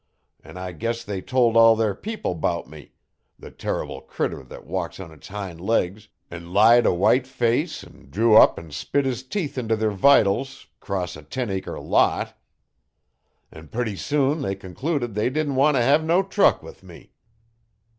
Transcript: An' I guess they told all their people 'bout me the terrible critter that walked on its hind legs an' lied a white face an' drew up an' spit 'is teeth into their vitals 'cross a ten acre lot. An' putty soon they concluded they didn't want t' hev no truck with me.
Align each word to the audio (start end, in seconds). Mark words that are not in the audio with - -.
An' 0.43 0.57
I 0.57 0.71
guess 0.71 1.03
they 1.03 1.21
told 1.21 1.55
all 1.55 1.75
their 1.75 1.93
people 1.93 2.33
'bout 2.33 2.67
me 2.67 2.93
the 3.37 3.51
terrible 3.51 4.01
critter 4.01 4.41
that 4.41 4.65
walked 4.65 4.99
on 4.99 5.11
its 5.11 5.27
hind 5.27 5.61
legs 5.61 6.07
an' 6.31 6.51
lied 6.51 6.87
a 6.87 6.91
white 6.91 7.27
face 7.27 7.83
an' 7.83 8.09
drew 8.09 8.35
up 8.35 8.57
an' 8.57 8.71
spit 8.71 9.05
'is 9.05 9.21
teeth 9.21 9.59
into 9.59 9.75
their 9.75 9.91
vitals 9.91 10.65
'cross 10.79 11.15
a 11.15 11.21
ten 11.21 11.51
acre 11.51 11.79
lot. 11.79 12.35
An' 13.51 13.67
putty 13.67 13.95
soon 13.95 14.41
they 14.41 14.55
concluded 14.55 15.13
they 15.13 15.29
didn't 15.29 15.53
want 15.53 15.77
t' 15.77 15.83
hev 15.83 16.03
no 16.03 16.23
truck 16.23 16.63
with 16.63 16.81
me. 16.81 17.11